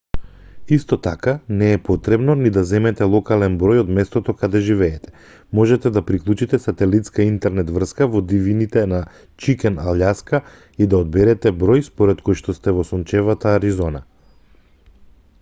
[0.75, 5.13] исто така не е потребно ни да земете локален број од местото каде живеете
[5.59, 9.03] можете да приклучите сателитска интернет врска во дивините на
[9.45, 10.43] чикен алјаска
[10.85, 14.03] и да одберете број според којшто сте во сончевата аризона